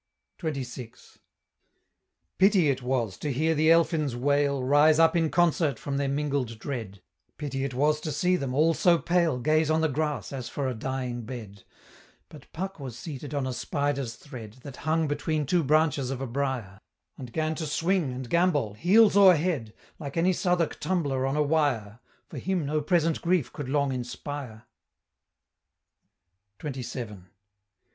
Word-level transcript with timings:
XXVI. 0.39 1.19
Pity 2.39 2.71
it 2.71 2.81
was 2.81 3.17
to 3.19 3.31
hear 3.31 3.53
the 3.53 3.69
elfins' 3.69 4.15
wail 4.15 4.63
Rise 4.63 4.97
up 4.97 5.15
in 5.15 5.29
concert 5.29 5.77
from 5.77 5.97
their 5.97 6.07
mingled 6.07 6.57
dread, 6.57 7.03
Pity 7.37 7.63
it 7.63 7.75
was 7.75 7.99
to 8.01 8.11
see 8.11 8.35
them, 8.35 8.51
all 8.55 8.73
so 8.73 8.97
pale, 8.97 9.37
Gaze 9.37 9.69
on 9.69 9.81
the 9.81 9.87
grass 9.87 10.33
as 10.33 10.49
for 10.49 10.67
a 10.67 10.73
dying 10.73 11.21
bed; 11.23 11.61
But 12.29 12.51
Puck 12.51 12.79
was 12.79 12.97
seated 12.97 13.35
on 13.35 13.45
a 13.45 13.53
spider's 13.53 14.15
thread, 14.15 14.53
That 14.63 14.77
hung 14.77 15.07
between 15.07 15.45
two 15.45 15.63
branches 15.63 16.09
of 16.09 16.19
a 16.19 16.25
briar, 16.25 16.79
And 17.15 17.31
'gan 17.31 17.53
to 17.57 17.67
swing 17.67 18.11
and 18.11 18.27
gambol, 18.27 18.73
heels 18.73 19.15
o'er 19.15 19.35
head, 19.35 19.71
Like 19.99 20.17
any 20.17 20.33
Southwark 20.33 20.79
tumbler 20.79 21.27
on 21.27 21.35
a 21.35 21.43
wire, 21.43 21.99
For 22.27 22.39
him 22.39 22.65
no 22.65 22.81
present 22.81 23.21
grief 23.21 23.53
could 23.53 23.69
long 23.69 23.91
inspire. 23.91 24.65
XXVII. 26.59 27.25